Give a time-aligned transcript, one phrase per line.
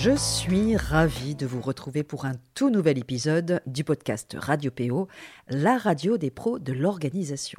[0.00, 5.08] Je suis ravie de vous retrouver pour un tout nouvel épisode du podcast Radio PO,
[5.48, 7.58] la radio des pros de l'organisation.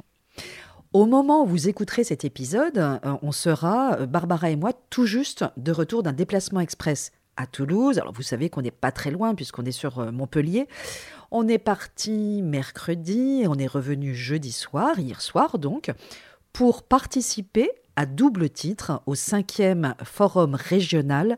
[0.94, 5.04] Au moment où vous écouterez cet épisode, euh, on sera, euh, Barbara et moi, tout
[5.04, 7.98] juste de retour d'un déplacement express à Toulouse.
[7.98, 10.66] Alors vous savez qu'on n'est pas très loin puisqu'on est sur euh, Montpellier.
[11.30, 15.90] On est parti mercredi on est revenu jeudi soir, hier soir donc,
[16.54, 21.36] pour participer à double titre au cinquième forum régional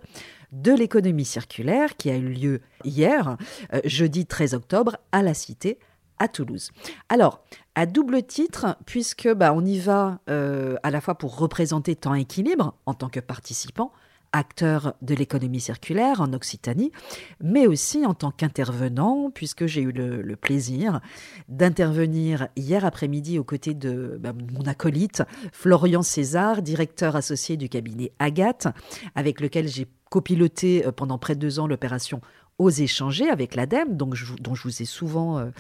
[0.53, 3.37] de l'économie circulaire qui a eu lieu hier,
[3.73, 5.79] euh, jeudi 13 octobre, à la Cité
[6.19, 6.71] à Toulouse.
[7.09, 7.43] Alors,
[7.75, 12.15] à double titre, puisque bah, on y va euh, à la fois pour représenter Temps
[12.15, 13.91] Équilibre en tant que participant,
[14.33, 16.93] acteur de l'économie circulaire en Occitanie,
[17.41, 21.01] mais aussi en tant qu'intervenant, puisque j'ai eu le, plaisir
[21.49, 25.23] d'intervenir hier après-midi aux côtés de bah, mon acolyte
[25.53, 28.69] Florian César, directeur associé du cabinet Agathe,
[29.15, 32.21] avec lequel j'ai copiloté euh, pendant près de deux ans l'opération
[32.59, 35.51] Oser changer avec l'ADEME, dont je vous ai souvent euh,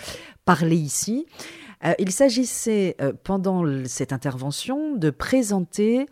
[0.44, 1.26] parlé ici.
[1.84, 6.06] Euh, il s'agissait pendant cette intervention de présenter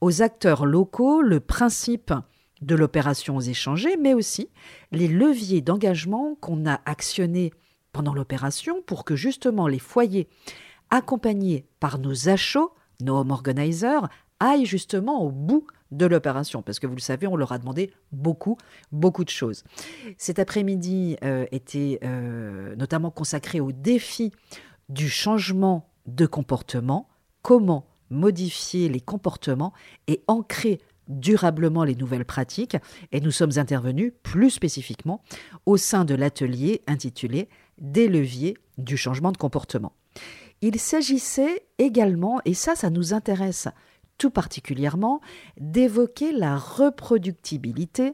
[0.00, 2.14] aux acteurs locaux le principe
[2.62, 4.48] de l'opération Oser changer, mais aussi
[4.90, 7.52] les leviers d'engagement qu'on a actionnés
[7.92, 10.28] pendant l'opération pour que justement les foyers
[10.90, 12.68] accompagnés par nos achats,
[13.02, 14.08] nos home organizers,
[14.40, 17.92] aillent justement au bout de l'opération, parce que vous le savez, on leur a demandé
[18.10, 18.56] beaucoup,
[18.90, 19.62] beaucoup de choses.
[20.18, 24.32] Cet après-midi euh, était euh, notamment consacré au défi
[24.88, 27.08] du changement de comportement,
[27.42, 29.72] comment modifier les comportements
[30.06, 32.76] et ancrer durablement les nouvelles pratiques,
[33.10, 35.22] et nous sommes intervenus plus spécifiquement
[35.66, 37.48] au sein de l'atelier intitulé
[37.78, 39.92] Des leviers du changement de comportement.
[40.62, 43.68] Il s'agissait également, et ça, ça nous intéresse
[44.22, 45.20] tout particulièrement
[45.58, 48.12] d'évoquer la reproductibilité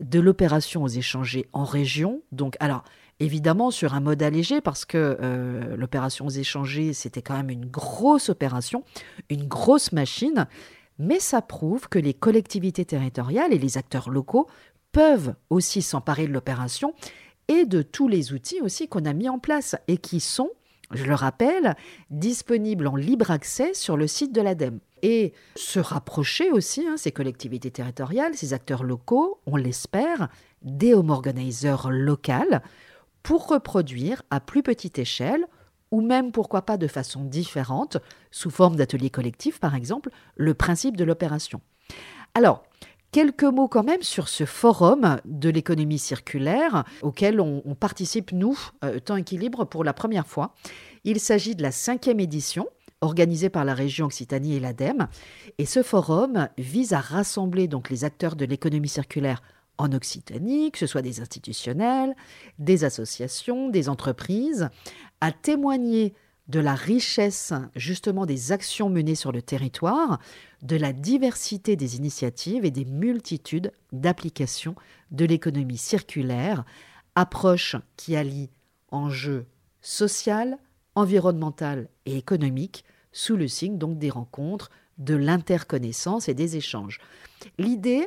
[0.00, 2.22] de l'opération aux échangés en région.
[2.32, 2.82] Donc, alors,
[3.18, 7.66] évidemment sur un mode allégé parce que euh, l'opération aux échangés, c'était quand même une
[7.66, 8.84] grosse opération,
[9.28, 10.46] une grosse machine,
[10.98, 14.46] mais ça prouve que les collectivités territoriales et les acteurs locaux
[14.92, 16.94] peuvent aussi s'emparer de l'opération
[17.48, 20.48] et de tous les outils aussi qu'on a mis en place et qui sont
[20.92, 21.76] je le rappelle,
[22.10, 24.80] disponible en libre accès sur le site de l'ADEME.
[25.02, 30.28] Et se rapprocher aussi, hein, ces collectivités territoriales, ces acteurs locaux, on l'espère,
[30.62, 32.62] des home organizers locales,
[33.22, 35.46] pour reproduire à plus petite échelle,
[35.90, 37.98] ou même pourquoi pas de façon différente,
[38.30, 41.60] sous forme d'ateliers collectifs par exemple, le principe de l'opération.
[42.34, 42.62] Alors,
[43.12, 49.00] Quelques mots quand même sur ce forum de l'économie circulaire auquel on, participe, nous, euh,
[49.00, 50.54] Temps Équilibre, pour la première fois.
[51.02, 52.68] Il s'agit de la cinquième édition
[53.00, 55.08] organisée par la région Occitanie et l'ADEME.
[55.58, 59.42] Et ce forum vise à rassembler donc les acteurs de l'économie circulaire
[59.78, 62.14] en Occitanie, que ce soit des institutionnels,
[62.58, 64.68] des associations, des entreprises,
[65.20, 66.14] à témoigner
[66.48, 70.18] de la richesse justement des actions menées sur le territoire,
[70.62, 74.74] de la diversité des initiatives et des multitudes d'applications
[75.12, 76.64] de l'économie circulaire,
[77.14, 78.50] approche qui allie
[78.90, 79.46] enjeux
[79.80, 80.58] social,
[80.94, 87.00] environnemental et économique sous le signe donc des rencontres, de l'interconnaissance et des échanges.
[87.58, 88.06] L'idée,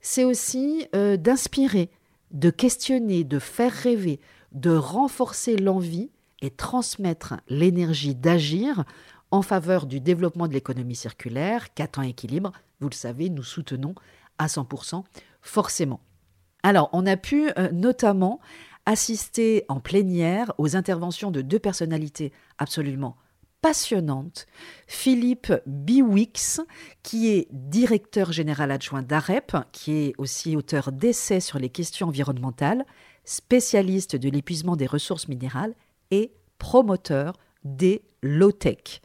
[0.00, 1.90] c'est aussi euh, d'inspirer,
[2.30, 4.20] de questionner, de faire rêver,
[4.52, 6.10] de renforcer l'envie
[6.40, 8.84] et transmettre l'énergie d'agir
[9.30, 13.94] en faveur du développement de l'économie circulaire qu'à temps équilibre, vous le savez, nous soutenons
[14.38, 15.04] à 100%
[15.42, 16.00] forcément.
[16.62, 18.40] Alors, on a pu euh, notamment
[18.86, 23.16] assister en plénière aux interventions de deux personnalités absolument
[23.60, 24.46] passionnantes.
[24.86, 26.60] Philippe Biwix,
[27.02, 32.84] qui est directeur général adjoint d'AREP, qui est aussi auteur d'essais sur les questions environnementales,
[33.24, 35.74] spécialiste de l'épuisement des ressources minérales
[36.10, 37.34] et promoteur
[37.64, 39.02] des low-tech.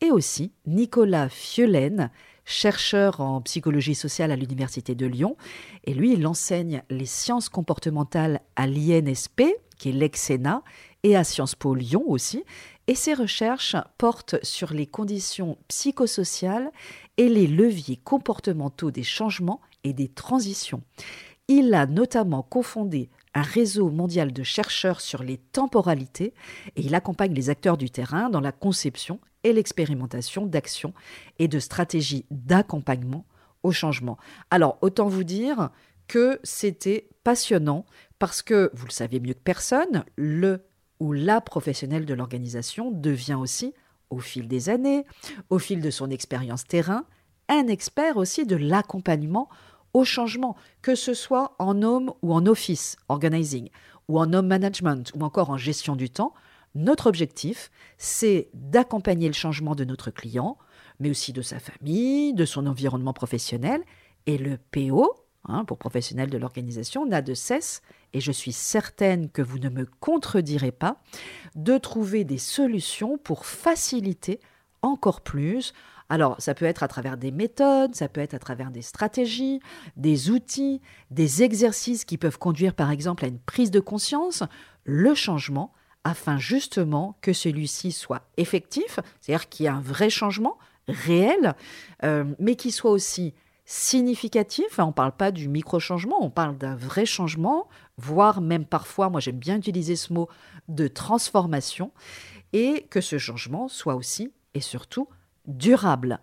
[0.00, 2.10] Et aussi Nicolas Fiolaine,
[2.48, 5.36] chercheur en psychologie sociale à l'Université de Lyon.
[5.84, 9.42] Et lui, il enseigne les sciences comportementales à l'INSP,
[9.76, 10.62] qui est l'ex-SENA,
[11.04, 12.42] et à Sciences Po Lyon aussi.
[12.86, 16.72] Et ses recherches portent sur les conditions psychosociales
[17.18, 20.82] et les leviers comportementaux des changements et des transitions.
[21.48, 26.32] Il a notamment confondé un réseau mondial de chercheurs sur les temporalités
[26.76, 30.94] et il accompagne les acteurs du terrain dans la conception et l'expérimentation d'actions
[31.38, 33.26] et de stratégies d'accompagnement
[33.62, 34.18] au changement.
[34.50, 35.70] Alors, autant vous dire
[36.06, 37.84] que c'était passionnant
[38.18, 40.64] parce que, vous le savez mieux que personne, le
[41.00, 43.74] ou la professionnelle de l'organisation devient aussi,
[44.10, 45.04] au fil des années,
[45.50, 47.04] au fil de son expérience terrain,
[47.48, 49.48] un expert aussi de l'accompagnement
[49.94, 53.68] au changement, que ce soit en homme ou en office organizing,
[54.08, 56.34] ou en home management, ou encore en gestion du temps.
[56.74, 60.58] Notre objectif, c'est d'accompagner le changement de notre client,
[61.00, 63.82] mais aussi de sa famille, de son environnement professionnel.
[64.26, 65.12] Et le PO,
[65.44, 67.82] hein, pour professionnel de l'organisation, n'a de cesse,
[68.12, 71.00] et je suis certaine que vous ne me contredirez pas,
[71.54, 74.40] de trouver des solutions pour faciliter
[74.82, 75.72] encore plus
[76.10, 79.60] alors, ça peut être à travers des méthodes, ça peut être à travers des stratégies,
[79.96, 80.80] des outils,
[81.10, 84.42] des exercices qui peuvent conduire par exemple à une prise de conscience,
[84.84, 85.72] le changement,
[86.08, 90.56] afin justement que celui-ci soit effectif, c'est-à-dire qu'il y ait un vrai changement
[90.88, 91.54] réel,
[92.02, 93.34] euh, mais qui soit aussi
[93.66, 94.78] significatif.
[94.78, 97.68] On ne parle pas du micro-changement, on parle d'un vrai changement,
[97.98, 100.30] voire même parfois, moi j'aime bien utiliser ce mot,
[100.68, 101.92] de transformation,
[102.54, 105.08] et que ce changement soit aussi et surtout
[105.46, 106.20] durable.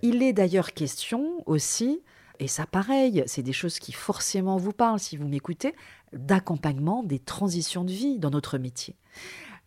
[0.00, 2.00] Il est d'ailleurs question aussi,
[2.42, 5.76] et ça pareil, c'est des choses qui forcément vous parlent si vous m'écoutez,
[6.12, 8.96] d'accompagnement des transitions de vie dans notre métier.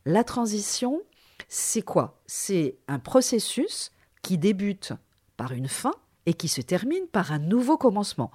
[0.06, 1.02] La transition,
[1.48, 2.20] c'est quoi?
[2.26, 4.92] C'est un processus qui débute
[5.38, 5.94] par une fin
[6.26, 8.30] et qui se termine par un nouveau commencement.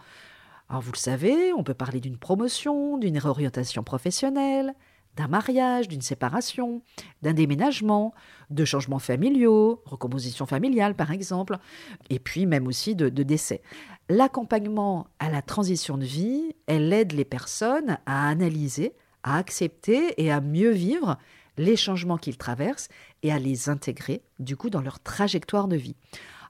[0.71, 4.75] Alors vous le savez, on peut parler d'une promotion, d'une réorientation professionnelle,
[5.21, 6.81] d'un mariage, d'une séparation,
[7.21, 8.15] d'un déménagement,
[8.49, 11.59] de changements familiaux, recomposition familiale par exemple,
[12.09, 13.61] et puis même aussi de, décès.
[14.09, 20.33] L'accompagnement à la transition de vie, elle aide les personnes à analyser, à accepter et
[20.33, 21.19] à mieux vivre
[21.61, 22.89] les changements qu'ils traversent
[23.23, 25.95] et à les intégrer du coup dans leur trajectoire de vie.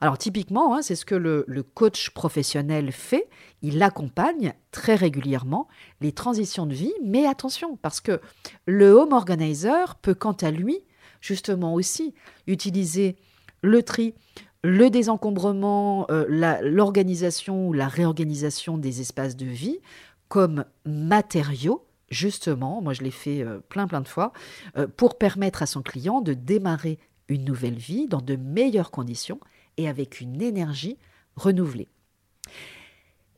[0.00, 3.28] Alors typiquement, hein, c'est ce que le, coach professionnel fait.
[3.60, 5.68] Il accompagne très régulièrement
[6.00, 8.20] les transitions de vie, mais attention, parce que
[8.66, 10.78] le home organizer peut quant à lui,
[11.20, 12.14] justement aussi,
[12.46, 13.16] utiliser
[13.62, 14.14] le tri,
[14.62, 16.24] le désencombrement, euh,
[16.62, 19.80] l'organisation ou la réorganisation des espaces de vie
[20.28, 24.32] comme matériaux justement, moi je l'ai fait euh, plein plein de fois,
[24.76, 26.98] euh, pour permettre à son client de démarrer
[27.28, 29.40] une nouvelle vie dans de meilleures conditions
[29.76, 30.98] et avec une énergie
[31.36, 31.88] renouvelée.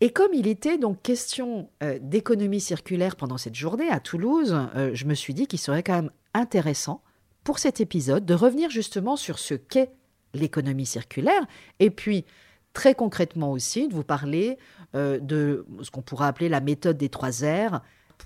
[0.01, 5.05] Et comme il était donc question euh, d'économie circulaire pendant cette journée à Toulouse, je
[5.05, 7.03] me suis dit qu'il serait quand même intéressant
[7.45, 9.93] pour cet épisode de revenir justement sur ce qu'est
[10.35, 11.47] l'économie circulaire
[11.79, 12.25] et puis
[12.73, 14.57] très concrètement aussi de vous parler
[14.95, 17.83] de ce qu'on pourrait appeler la méthode des trois R,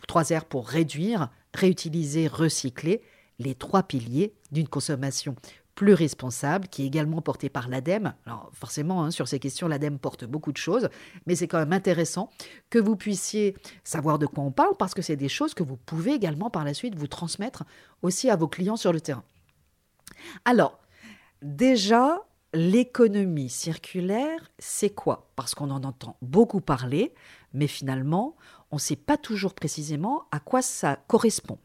[0.06, 3.02] trois R pour réduire, réutiliser, recycler,
[3.38, 5.36] les trois piliers d'une consommation
[5.74, 8.14] plus responsable, qui est également porté par l'ADEME.
[8.24, 10.88] Alors forcément, hein, sur ces questions, l'ADEME porte beaucoup de choses,
[11.26, 12.30] mais c'est quand même intéressant
[12.70, 13.54] que vous puissiez
[13.84, 16.64] savoir de quoi on parle, parce que c'est des choses que vous pouvez également par
[16.64, 17.64] la suite vous transmettre
[18.00, 19.24] aussi à vos clients sur le terrain.
[20.46, 20.78] Alors,
[21.42, 22.22] déjà,
[22.54, 25.30] l'économie circulaire, c'est quoi?
[25.36, 27.12] Parce qu'on en entend beaucoup parler,
[27.52, 28.34] mais finalement,
[28.70, 31.58] on ne sait pas toujours précisément à quoi ça correspond.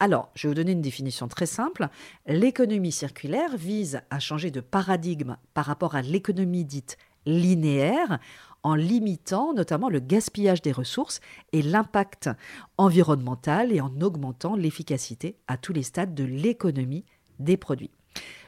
[0.00, 1.88] Alors, je vais vous donner une définition très simple.
[2.26, 8.18] L'économie circulaire vise à changer de paradigme par rapport à l'économie dite linéaire
[8.62, 11.20] en limitant notamment le gaspillage des ressources
[11.52, 12.30] et l'impact
[12.76, 17.04] environnemental et en augmentant l'efficacité à tous les stades de l'économie
[17.38, 17.90] des produits.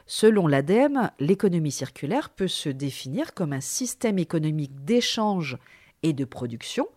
[0.05, 5.57] Selon l'ADEME, l'économie circulaire peut se définir comme un système économique d'échange
[6.01, 6.87] et de production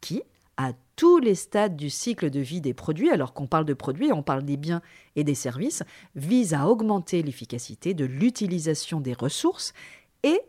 [0.00, 0.22] qui,
[0.56, 4.12] à tous les stades du cycle de vie des produits, alors qu'on parle de produits,
[4.12, 4.80] on parle des biens
[5.14, 5.82] et des services,
[6.14, 9.74] vise à augmenter l'efficacité de l'utilisation des ressources
[10.22, 10.40] et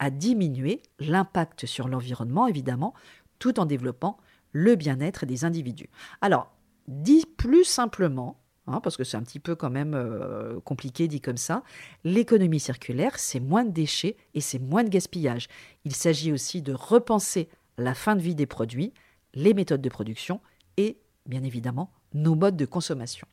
[0.00, 2.94] à diminuer l'impact sur l'environnement, évidemment,
[3.38, 4.16] tout en développant
[4.50, 5.88] le bien-être des individus.
[6.20, 6.52] Alors,
[6.88, 11.20] dit plus simplement, hein, parce que c'est un petit peu quand même euh, compliqué dit
[11.20, 11.62] comme ça,
[12.02, 15.46] l'économie circulaire, c'est moins de déchets et c'est moins de gaspillage.
[15.84, 18.92] Il s'agit aussi de repenser la fin de vie des produits,
[19.34, 20.40] les méthodes de production
[20.76, 23.26] et, bien évidemment, nos modes de consommation.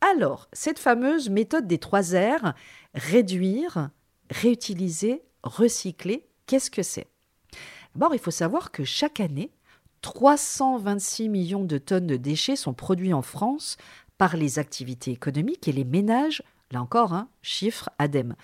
[0.00, 2.54] Alors, cette fameuse méthode des trois R,
[2.94, 3.90] réduire,
[4.30, 7.08] réutiliser, recycler, qu'est-ce que c'est?
[7.94, 9.50] D'abord, il faut savoir que chaque année,
[10.02, 13.76] 326 millions de tonnes de déchets sont produits en France
[14.16, 18.36] par les activités économiques et les ménages, là encore, un hein, chiffre ADEME.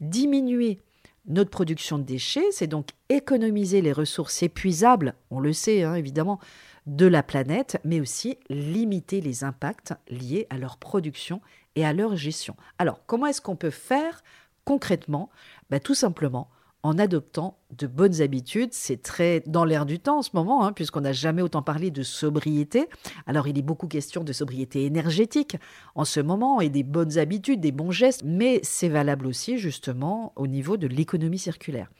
[0.00, 0.80] Diminuer
[1.26, 6.40] notre production de déchets, c'est donc économiser les ressources épuisables, on le sait hein, évidemment,
[6.86, 11.40] de la planète, mais aussi limiter les impacts liés à leur production
[11.76, 12.56] et à leur gestion.
[12.78, 14.22] Alors, comment est-ce qu'on peut faire
[14.64, 15.30] concrètement?
[15.70, 16.48] Ben, Tout simplement
[16.82, 18.72] en adoptant de bonnes habitudes.
[18.72, 21.90] C'est très dans l'air du temps en ce moment, hein, puisqu'on n'a jamais autant parlé
[21.90, 22.88] de sobriété.
[23.26, 25.56] Alors il est beaucoup question de sobriété énergétique
[25.94, 30.32] en ce moment et des bonnes habitudes, des bons gestes, mais c'est valable aussi justement
[30.36, 31.90] au niveau de l'économie circulaire.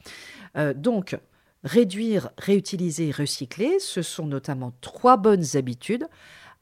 [0.57, 1.17] Euh, donc,
[1.63, 6.07] réduire, réutiliser, recycler, ce sont notamment trois bonnes habitudes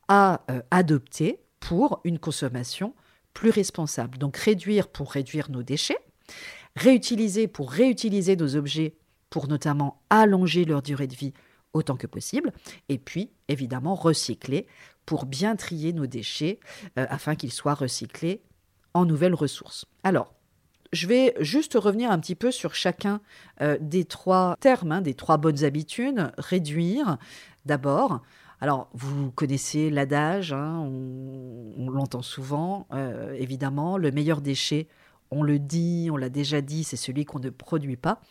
[0.07, 2.93] à euh, adopter pour une consommation
[3.33, 4.17] plus responsable.
[4.17, 5.97] Donc réduire pour réduire nos déchets,
[6.75, 8.95] réutiliser pour réutiliser nos objets
[9.29, 11.33] pour notamment allonger leur durée de vie
[11.73, 12.51] autant que possible,
[12.89, 14.67] et puis évidemment recycler
[15.05, 16.59] pour bien trier nos déchets
[16.99, 18.41] euh, afin qu'ils soient recyclés
[18.93, 19.85] en nouvelles ressources.
[20.03, 20.33] Alors,
[20.91, 23.21] je vais juste revenir un petit peu sur chacun
[23.61, 26.31] euh, des trois termes, hein, des trois bonnes habitudes.
[26.37, 27.17] Réduire,
[27.65, 28.21] d'abord.
[28.59, 34.87] Alors, vous connaissez l'adage, hein, on, l'entend souvent, euh, évidemment, le meilleur déchet,
[35.31, 38.21] on le dit, on l'a déjà dit, c'est celui qu'on ne produit pas.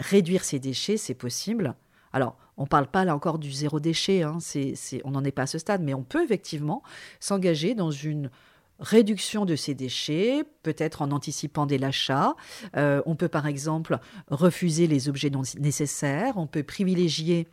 [0.00, 1.74] Réduire ces déchets, c'est possible.
[2.12, 4.38] Alors, on ne parle pas là encore du zéro déchet, hein,
[5.04, 6.82] on n'en est pas à ce stade, mais on peut effectivement
[7.18, 8.30] s'engager dans une
[8.78, 12.34] réduction de ces déchets, peut-être en anticipant dès l'achat.
[12.76, 17.48] Euh, on peut par exemple refuser les objets non nécessaires, on peut privilégier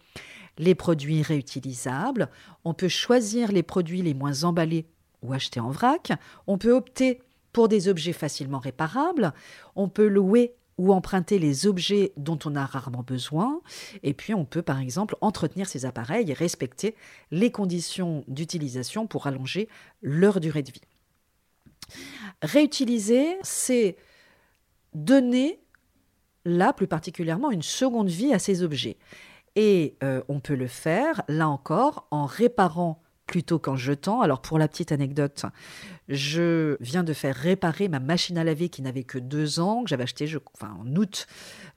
[0.58, 2.30] les produits réutilisables,
[2.66, 4.86] on peut choisir les produits les moins emballés
[5.24, 6.12] ou acheter en vrac,
[6.48, 7.22] on peut opter
[7.54, 9.34] pour des objets facilement réparables,
[9.76, 13.62] on peut louer ou emprunter les objets dont on a rarement besoin.
[14.04, 16.96] Et puis on peut par exemple entretenir ces appareils et respecter
[17.30, 19.70] les conditions d'utilisation pour allonger
[20.02, 20.82] leur durée de vie.
[22.42, 23.98] Réutiliser, c'est
[24.94, 25.60] donner
[26.46, 28.98] là plus particulièrement une seconde vie à ces objets.
[29.56, 33.01] Et euh, on peut le faire, là encore, en réparant
[33.32, 34.20] plutôt qu'en jetant.
[34.20, 35.46] Alors pour la petite anecdote,
[36.10, 39.90] je viens de faire réparer ma machine à laver qui n'avait que deux ans, que
[39.90, 41.28] j'avais acheté enfin, en août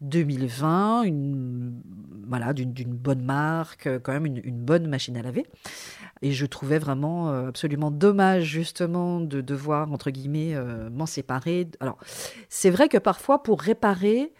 [0.00, 1.80] 2020, une,
[2.26, 5.46] voilà, d'une bonne marque, quand même une, une, bonne machine à laver.
[6.22, 11.68] Et je trouvais vraiment euh, absolument dommage justement de devoir, entre guillemets, euh, m'en séparer.
[11.78, 11.98] Alors
[12.48, 14.32] c'est vrai que parfois pour réparer,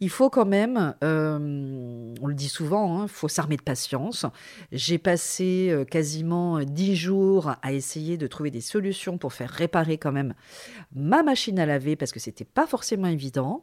[0.00, 4.26] il faut quand même, euh, on le dit souvent, il hein, faut s'armer de patience.
[4.70, 9.96] J'ai passé euh, quasiment dix jours à essayer de trouver des solutions pour faire réparer
[9.96, 10.34] quand même
[10.94, 13.62] ma machine à laver parce que c'était pas forcément évident,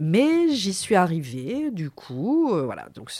[0.00, 1.70] mais j'y suis arrivée.
[1.70, 2.88] Du coup, euh, voilà.
[2.94, 3.10] Donc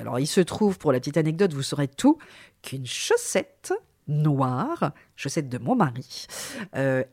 [0.00, 2.18] alors il se trouve pour la petite anecdote, vous saurez tout
[2.62, 3.72] qu'une chaussette
[4.06, 6.26] noire, chaussette de mon mari,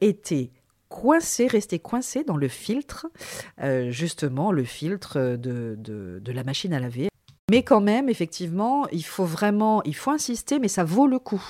[0.01, 0.51] était
[0.91, 3.07] coincé, rester coincé dans le filtre,
[3.63, 7.10] euh, justement le filtre de, la machine à laver.
[7.51, 11.43] Mais quand même, effectivement, il faut vraiment, il faut insister, mais ça vaut le coup.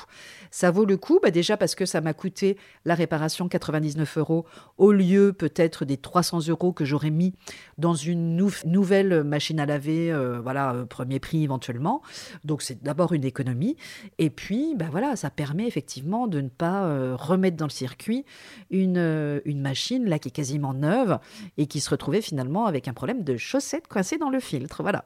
[0.50, 4.46] Ça vaut le coup, bah déjà parce que ça m'a coûté la réparation 99 euros
[4.79, 7.36] au lieu peut-être des 300 euros que j'aurais mis
[7.77, 12.01] dans une nouvelle machine à laver, euh, voilà, euh, premier prix éventuellement.
[12.46, 13.77] Donc c'est d'abord une économie.
[14.17, 18.25] Et puis, bah voilà, ça permet effectivement de ne pas euh, remettre dans le circuit
[18.72, 21.20] une, une machine là qui est quasiment neuve
[21.60, 24.81] et qui se retrouvait finalement avec un problème de chaussettes coincées dans le filtre.
[24.81, 25.05] Voilà.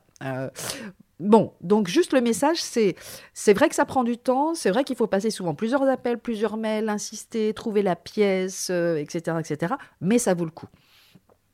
[1.19, 2.95] Bon, donc juste le message, c'est
[3.33, 6.19] c'est vrai que ça prend du temps, c'est vrai qu'il faut passer souvent plusieurs appels,
[6.19, 9.75] plusieurs mails, insister, trouver la pièce, etc., euh, etc.
[10.01, 10.67] Mais ça vaut le coup.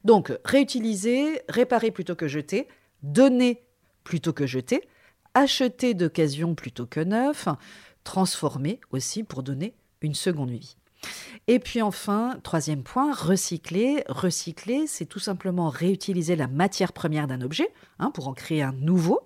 [0.04, 2.68] Donc réutiliser, réparer plutôt que jeter,
[3.04, 3.64] donner
[4.04, 4.82] plutôt que jeter,
[5.36, 7.48] acheter d'occasion plutôt que neuf,
[8.04, 10.76] transformer aussi pour donner une seconde vie.
[11.48, 14.04] Et puis enfin, troisième point, recycler.
[14.08, 18.74] Recycler, c'est tout simplement réutiliser la matière première d'un objet hein, pour en créer un
[18.74, 19.22] nouveau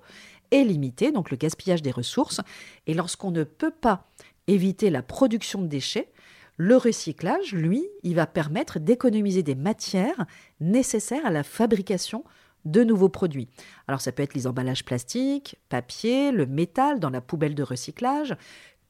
[0.52, 2.42] et limiter donc le gaspillage des ressources.
[2.88, 4.08] Et lorsqu'on ne peut pas
[4.48, 6.12] éviter la production de déchets,
[6.58, 10.26] le recyclage, lui, il va permettre d'économiser des matières
[10.62, 12.24] nécessaires à la fabrication
[12.64, 13.48] de nouveaux produits.
[13.88, 18.36] Alors ça peut être les emballages plastiques, papier, le métal dans la poubelle de recyclage,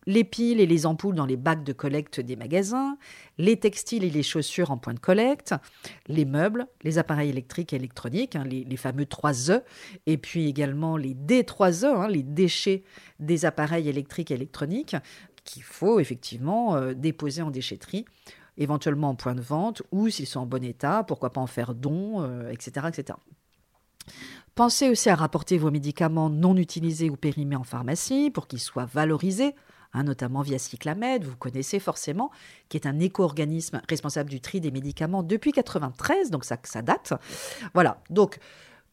[0.06, 2.98] les piles et les ampoules dans les bacs de collecte des magasins,
[3.38, 5.56] les textiles et les chaussures en point de collecte,
[6.08, 9.64] les meubles, les appareils électriques et électroniques, hein, les, fameux 3E,
[10.06, 12.84] et puis également les D3E, hein, les déchets
[13.20, 14.96] des appareils électriques et électroniques,
[15.44, 18.06] qu'il faut effectivement euh, déposer en déchetterie
[18.58, 21.76] éventuellement en point de vente, ou s'ils sont en bon état, pourquoi pas en faire
[21.76, 23.18] don, etc., euh, etc.
[24.56, 28.86] Pensez aussi à rapporter vos médicaments non utilisés ou périmés en pharmacie pour qu'ils soient
[28.86, 29.54] valorisés
[29.94, 32.32] Hein, notamment via Cyclamed, vous connaissez forcément,
[32.70, 37.14] qui est un éco-organisme responsable du tri des médicaments depuis 93, donc ça, ça date.
[37.74, 38.40] Voilà, donc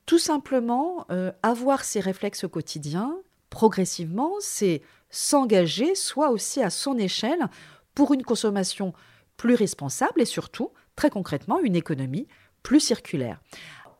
[0.06, 3.16] tout simplement, euh, avoir ces réflexes au quotidien,
[3.50, 7.48] progressivement, c'est s'engager, soit aussi à son échelle,
[7.94, 8.92] pour une consommation
[9.36, 12.26] plus responsable et surtout, très concrètement, une économie
[12.62, 13.40] plus circulaire.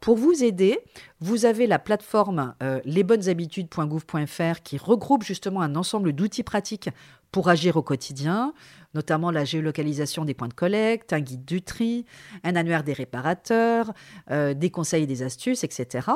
[0.02, 0.80] Pour vous aider,
[1.20, 6.90] vous avez la plateforme euh, lesbonneshabitudes.gouv.fr qui regroupe justement un ensemble d'outils pratiques
[7.30, 8.52] pour agir au quotidien,
[8.94, 12.04] notamment la géolocalisation des points de collecte, un guide du tri,
[12.42, 13.92] un annuaire des réparateurs,
[14.32, 16.08] euh, des conseils et des astuces, etc.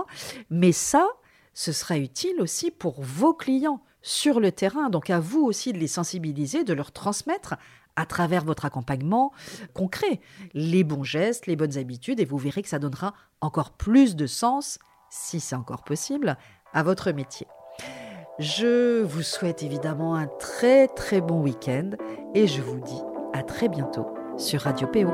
[0.50, 1.06] Mais ça,
[1.54, 4.90] ce sera utile aussi pour vos clients sur le terrain.
[4.90, 7.54] Donc à vous aussi de les sensibiliser, de leur transmettre
[7.96, 9.32] à travers votre accompagnement
[9.74, 10.20] concret
[10.54, 14.26] les bons gestes, les bonnes habitudes, et vous verrez que ça donnera encore plus de
[14.26, 14.78] sens,
[15.10, 16.36] si c'est encore possible,
[16.72, 17.46] à votre métier.
[18.38, 21.90] Je vous souhaite évidemment un très très bon week-end
[22.34, 23.00] et je vous dis
[23.32, 25.08] à très bientôt sur Radio PO.